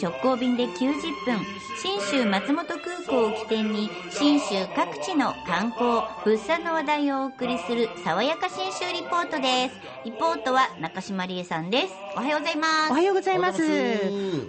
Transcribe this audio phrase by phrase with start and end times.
[0.00, 0.80] 直行便で90
[1.24, 1.38] 分
[1.80, 9.74] 信州松本空港を起点に信州各地の観光物産の話題をお送りする爽やか信州リポートです。
[10.04, 11.94] リポートは中島理恵さんです。
[12.16, 12.90] おはようございます。
[12.90, 13.62] おはようございます。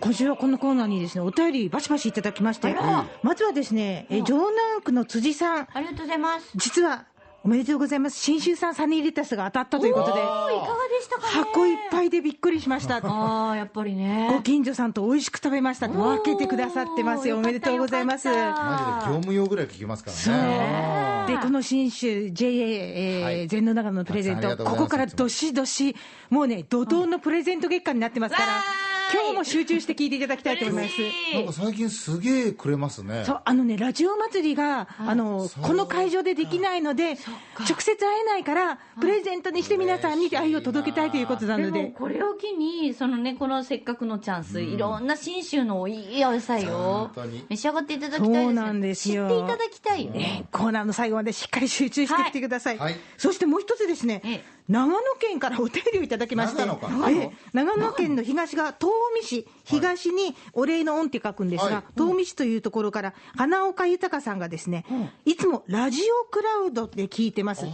[0.00, 2.74] 今週はこのコーナーにですね、お便りバシバシいただきまして
[3.22, 6.50] まずはですね、え城南区の辻さん、ありがとうございます。
[6.56, 7.06] 実は
[7.44, 8.18] おめでとうございます。
[8.18, 10.48] 信州産サニーレタスが当たったということで、いかが
[10.88, 13.02] でしたかね箱いっぱいでびっくりしました。
[13.04, 17.36] ああやっぱりねご近所さんと美味しく食べましたと分けてくださってますよ。
[17.36, 18.28] おめでとうございます。
[18.28, 21.34] マジで業務用ぐらい聞きますからね。
[21.34, 25.94] で、この新州 JA、えーはい全農長野のプレゼント、ここからどしどし、
[26.30, 28.62] もうね、怒涛のプレゼント月間になってますから、
[29.12, 30.94] 今日も集中して聞いていただきたいと思います。
[31.34, 33.24] なんか最近すげえくれますね。
[33.24, 37.16] そうあのね、ラジオ祭りが、あのこの会場でできないので、
[37.60, 41.70] 直接会えないから、プレゼントにして皆さんに愛を届けたいということなので。
[41.70, 47.44] もで、これを機にそのねこのせっかくのチャンス、いろんな信州のいいお野菜を本当に。
[47.50, 49.28] 召し上がっていただきたいですそうなんですよ。
[49.28, 50.46] 知っていただきたいよね。
[50.50, 52.78] コーナーの最後までしっかり集中してきてください。
[52.78, 52.92] はい。
[52.92, 53.00] はい。
[53.16, 56.64] そしてもう一つですね、ええ長野県からお便りをいただきまして、
[57.52, 64.84] 長野県の東が東御市、東にお礼の恩って書くんですが、はい東御市というところから、花岡豊さんがですね、
[65.26, 67.66] いつもラジオクラウドで聞いてます。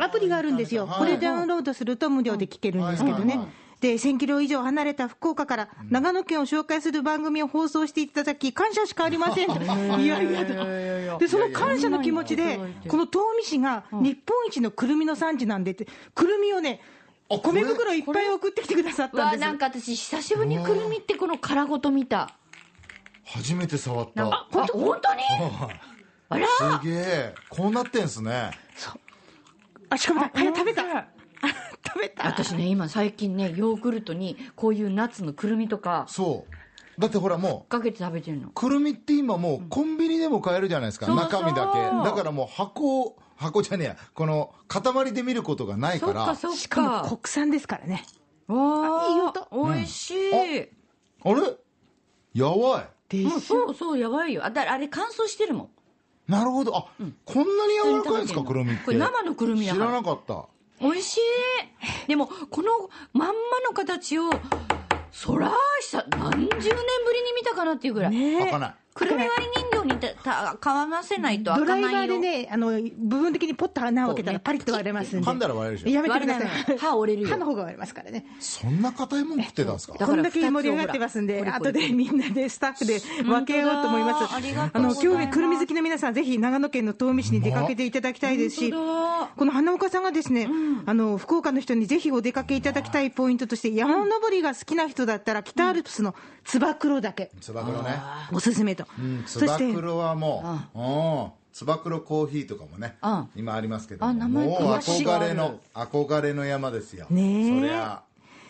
[0.00, 0.86] アプリがあるんですよ。
[0.86, 3.38] はいこれダウンロードすると無料で聞けるんですけどね。
[3.86, 9.46] で1000キロ以上離れた福岡から長野県を紹介する番組を放送していただき、感謝しかありません。
[9.54, 16.80] と、いやいやと、でその感謝の気持ちで、この東御市が日本一のくるみの産地なんでって、くるみをね、
[17.28, 19.40] 米袋いっぱい送ってきてくださったんです。
[19.42, 22.34] わあなんか私久しぶりにくるみってこの殻ごと見た。
[23.24, 24.22] 初めて触った。
[24.22, 25.22] なんかあ本当に？
[26.28, 26.46] あら？
[26.80, 27.34] すげえ。
[27.48, 28.50] こうなってんすね。
[29.90, 30.82] あ、しかもだ、早食べた。
[31.98, 32.26] べた。
[32.26, 36.52] 私ね今最近ねヨーグルトにこういうナッツのくるみとかそう。
[37.00, 41.04] だってほらもう、かけて食べてるのくるみって今もうコンビニでも買えるじゃないですか。
[41.04, 42.08] そうそう中身だけ。
[42.08, 43.96] だからもう箱を、箱じゃねえや。
[44.14, 46.24] この塊で見ることがないから。
[46.24, 48.02] そっかそっしかもか国産ですからね。
[48.46, 51.56] わあいい音美味しい、あれ？
[52.32, 53.14] やばい。
[53.14, 55.64] でもうそうそうやばいよあだあれ乾燥してるも
[56.28, 56.76] んなるほど。
[56.76, 56.86] あ、
[57.26, 58.84] こんなに柔らかいんですか、くるみって。
[58.86, 60.46] これ生のくるみだ知かららなかった。
[60.80, 62.08] 美味しい。
[62.08, 63.32] でもこのまんま
[63.68, 64.30] の形を
[65.10, 66.68] そら久何十年ぶり
[67.22, 68.74] に見たかなっていうぐらい、ね開かない。
[68.96, 70.08] くるみ割り人形にた
[70.52, 72.16] た買わせないとドライバ開かないよ。
[72.16, 75.26] ーでね、あの部分的にポッと穴を開けたらパリッと割れますんで。
[75.26, 76.44] 噛んだら割れるでしょやめてください。
[76.68, 76.78] ない。
[76.78, 77.28] 歯折れるよ。
[77.28, 78.26] 歯の方が割れますからね。
[78.40, 79.92] そんな硬いもん食ってたんですか？
[79.92, 84.26] だからこんだけ盛り上がってますんで、二つをほら後でみんなでスタッフで分けようと思います。
[84.26, 85.16] 本当だありがとあの、うございます。
[85.16, 89.30] 今日ね、くるみ好きの皆さん、ぜひ長野県の東御市に出かけていただきたいですし、本当だ。
[89.36, 90.48] この花岡さんがですね、
[90.86, 96.14] あの、福岡の人にぜひお出かけいただきたいポイントとして、山登りが好きな人だったら、北アルプスの
[96.44, 97.96] つば九郎岳、つば九郎ね。
[98.32, 98.85] おすすめと。
[98.98, 100.82] うん、つそして、ば九郎はもう、う
[101.28, 107.06] ん、つば九郎コーヒーとかもねうん、今ありますけども、もう憧れの、憧れの山ですよ。
[107.10, 107.60] ねえ。
[107.60, 108.02] そりゃ、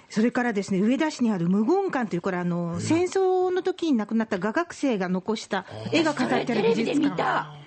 [0.09, 7.66] それからですね、上田市にある無言館という、これあの、戦争の時に亡くなった画学生が残した絵が飾ってある美テレビで術館。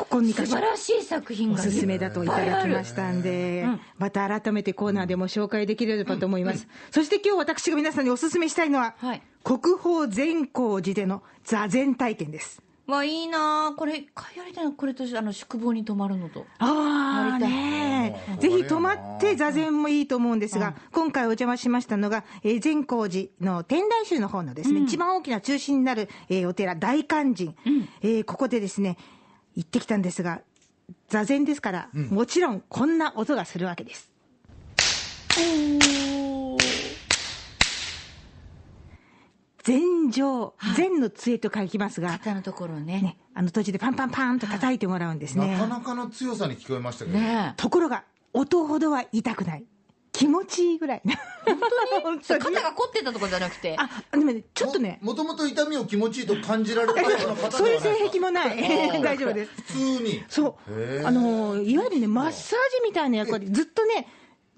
[0.00, 3.66] ここに素晴らしい作品おがすすめだといただきましたんで、
[3.98, 6.66] また改めてコーナーでも紹介できればと思います。
[6.90, 9.22] そして今日私が皆さんにおすすめしたいのは、はい。
[9.44, 12.62] 国宝善光寺での座禅体験です。
[12.86, 13.68] わいいな。
[13.68, 16.46] あこれ一回やりたいなこれとあの宿坊に泊まるのと。
[16.58, 17.52] ああやりたい。
[17.52, 18.38] ねうん。
[18.38, 27.54] ぜひ泊まって座禅もいいと思うんですが、今回お邪魔しましたのが、えー善光寺の天台宗の方のですね、一番大きな中心になる、えーお寺、大勧進、
[28.00, 28.96] えーここでですね、
[29.60, 30.40] 行ってきたんですが、
[31.08, 34.10] 座禅ですから、もちろんこんな音がするわけです。
[39.62, 45.52] 禅上、禅の杖と書きますが、肩のところねね、あの途中でパンパンパンと叩いてもらうんですね。
[45.52, 49.64] なかなかの強さに聞こえましたけど、ねところが、音ほどは痛くない。
[50.20, 51.02] 気持ちいいぐらい。
[52.02, 52.40] 本当に？
[52.40, 53.74] え肩が凝ってたとかじゃなくて？
[53.78, 58.60] あ、でもね、ちょっとね、もともと痛みを気持ちいいと感じられるタイプの方ではないそういう性癖もない。
[59.02, 59.52] 大丈夫です。
[59.56, 60.22] 普通に。
[60.28, 61.06] そう。
[61.06, 64.08] あの、いわゆるね、マッサージみたいな役割、ずっとね、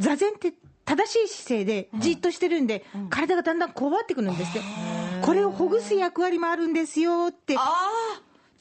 [0.00, 0.53] 座禅って
[0.85, 4.61] 正しい姿勢でじっとしてるんで、体がだんだんこわってくるんですって。
[5.23, 7.55] これをほぐす役割もあるんですよって。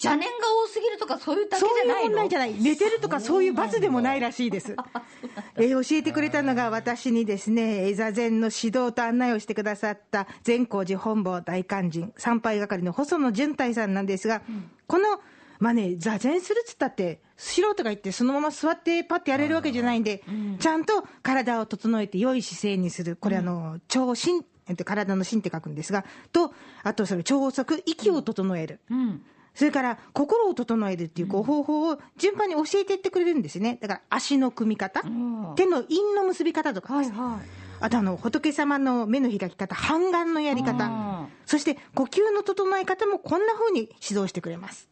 [0.03, 4.75] 邪念が多すぎるとかそういうだけそういうじゃないの問題じゃない、寝てるとかそういう罰でもないらしいです。
[5.57, 14.41] えー教えてくれたのが私にですね、えー座禅の指導と案内をしてくださった善光寺本坊大勧進参拝係の細野純太さんなんですが、
[14.87, 15.21] この、
[15.59, 20.23] まあね、座禅するっつったって、素人が行ってそのまま座ってパッてやれるわけじゃないんで、
[20.59, 23.15] ちゃんと体を整えて良い姿勢にする。
[23.15, 26.53] これあの、超身えっと、体の芯って書くんですが、と、
[26.83, 28.79] あとそれ、超速、息を整える。
[28.89, 29.23] うん。
[29.53, 33.77] それから、心を整えるっていうこう方法を順番に教えていってくれるんですね。
[33.81, 37.17] だから、足の組み方、ん手の印の結び方とかですね。
[37.17, 37.47] はい。
[37.79, 44.87] あとあの、仏様の目の開き方、半眼のやりあ方、そして呼吸の整え方もこんな風に指導してくれます。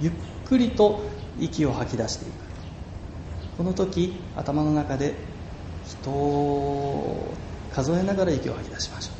[0.00, 0.12] ゆっ
[0.44, 1.02] くりと
[1.38, 2.50] 息を吐き出していく
[3.56, 5.14] この時頭の中で
[5.84, 7.38] 人を
[7.70, 9.16] 数えながら息を吐き出しましょう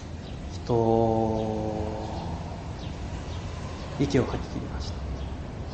[0.55, 2.20] 人
[4.01, 4.99] 息を吐き切りました。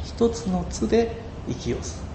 [0.02, 2.06] 一つの「つ」で息を吸う。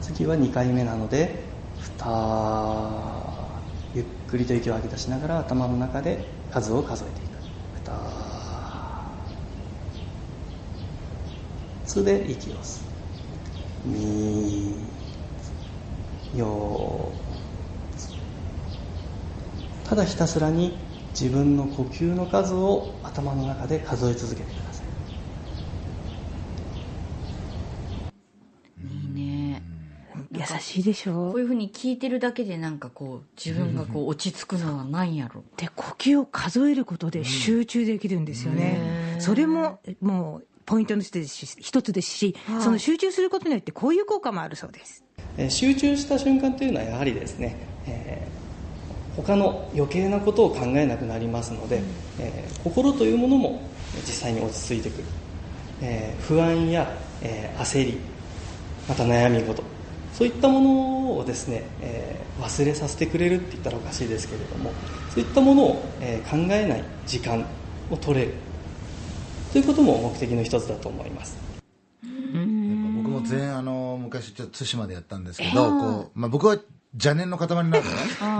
[0.00, 3.62] 次は2回目なので「ふた」
[3.94, 7.38] ゆっくりと息を吐き出しながら頭の中で数を数えていく
[7.72, 7.92] 「ふた」
[11.84, 13.88] つで息を吸う。
[13.88, 14.90] み
[16.32, 17.14] よ
[19.84, 20.83] ただひたすらに
[21.18, 24.86] 自分の呼吸の数を頭の中で数え続けてください
[28.84, 29.62] いいね。
[30.32, 31.30] 優しいでしょ？
[31.30, 35.44] こういうふうに聞いてるだけでなんかこう、自分がこう落ち着くのはないやろ。
[35.56, 39.16] で、呼吸を数えることで集中できるんですよね。
[39.20, 45.04] それも、もう、ポイントの一つですし一つですし、はいその集中することによってこういう効果もあるそうです。
[45.36, 47.56] えー集中した瞬間というのはやはりですね、
[47.86, 48.43] えー
[49.16, 51.82] 他の余計なことを考えなくなりますので、
[52.18, 53.60] えー心というものも
[54.06, 55.04] 実際に落ち着いてくる、
[55.82, 56.90] えー不安や、
[57.22, 57.98] えー焦り
[58.88, 59.62] また悩み事
[60.12, 64.72] そういったものをですね、えー忘れさせてくれるって言ったらおかしいですけれども
[65.08, 67.46] そういったものを、えー考えない時間
[67.90, 68.34] を取れる。
[69.52, 71.36] ということも目的の一つだと思います。
[72.32, 76.58] 僕も全あの昔ちょっと対馬でやったんですけど、こうまあ、僕は
[76.94, 77.84] 邪念の塊なんでね。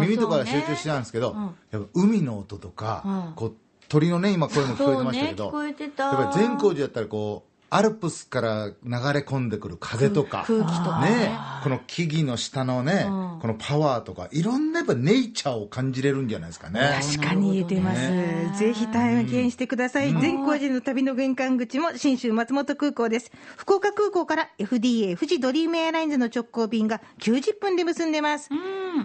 [0.01, 1.43] 耳とかそうね集中してたんですけど、うん。
[1.71, 3.33] やっぱ海の音とか、うん。
[3.35, 3.55] こう
[3.89, 16.81] 鳥のね今声も聞こえてましたけど、ねやっぱり善光寺やったらこうアルプスから流れ込んでくる風とか空気とかねねこの木々の下のね、うんこのパワーとかいろんなやっぱネイチャーを感じれるんじゃないですかね。
[17.15, 18.01] 確かに言えてます。
[18.11, 20.15] ねぜひ体験してください。
[20.15, 23.31] 全光寺の旅の玄関口も新州松本空港です。
[23.59, 28.49] 福岡空港から FDA 富士ドリームエアラインズの直行便が90分で結んでます。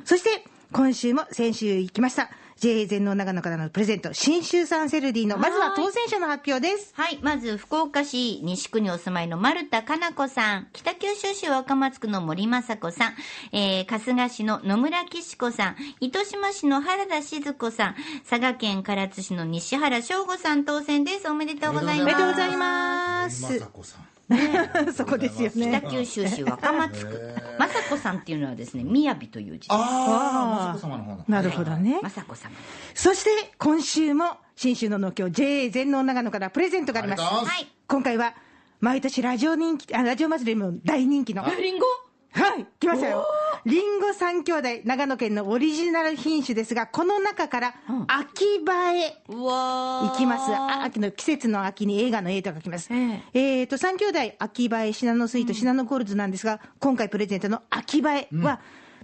[0.06, 2.30] そして今週も先週行きました。
[2.60, 6.94] JA 全農長野からのプレゼント、新州産セルディの、まずは当選者の発表です。
[6.94, 7.20] はい。
[7.22, 10.68] まず、福岡市西区にお住まいの丸田かな子さん。
[10.74, 13.14] 北九州市若松区の森雅子さん。
[13.54, 15.76] えー、春日市の野村岸子さん。
[16.02, 17.96] 糸島市の原田静子さん。
[18.30, 21.30] 佐賀県唐津市の西原翔吾さん当選です。
[21.30, 22.02] おめでとうございます。
[22.02, 24.19] おめでとうございますまさこさん。
[24.96, 25.80] そこですよね。
[25.82, 27.36] 北九州市若松区。
[27.58, 29.68] 雅子さんっていうのはですね、雅という字です。
[29.72, 31.26] ああ、まさこ様の方の。
[31.28, 32.00] なるほどね。
[32.04, 32.52] 雅子様。
[32.94, 37.22] そして今週も新州の農協 JA 全農長野からプレゼントがあります。
[37.24, 37.68] はい。
[37.88, 38.36] 今回は
[38.80, 41.86] 毎年ラジオ人気あラジオ祭りも大人気のリンゴ？
[42.32, 43.26] はい来ましたよ
[43.66, 48.06] リンゴ三兄弟長野県のオリジナル品種ですがこの中からうん。
[48.08, 50.12] 秋葉へうわー。
[50.12, 50.52] 行きます。
[50.52, 52.90] あ秋の季節の秋に映画の A と書きます。
[52.92, 53.64] ええ。
[53.64, 58.60] ーと三兄弟秋葉えシナノスイート、シナノゴールズなんですが今回プレゼントの秋葉えは、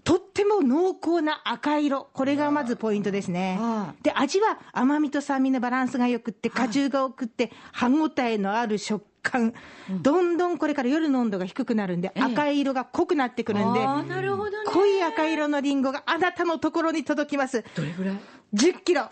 [0.06, 3.96] とっても濃厚な赤色、これがまずポイントですねは。
[4.04, 9.54] で、味は甘みと酸味のバランスがよくって、果汁が多くって、歯ごたえのある食感、
[9.90, 13.80] どんどんこれから夜の温度が低くなるんで、ええ赤い色が濃くなってくるんで。
[13.80, 17.64] 濃い赤色のリンゴがあなたのところに届きます。
[17.76, 18.16] どれぐらい
[18.54, 19.10] ？10キロ。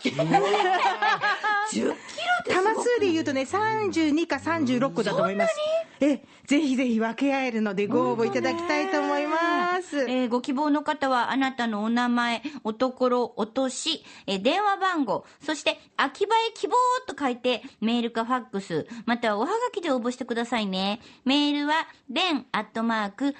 [1.72, 1.96] キロっ
[2.44, 5.56] て玉数で言うとね、32か36個だと思います。
[6.00, 10.00] え、ぜひぜひ分け合えるのでご応募いただきたいと思います。
[10.00, 16.74] えーご希望の方は、あなたのお名前、おところ、お年、えー電話番号、そして、秋葉へ希望
[17.06, 21.00] と書いて、メールかファックス、またはおはがきで応募してくださいね。
[21.24, 21.74] メールは、
[22.10, 23.34] den アットマーク、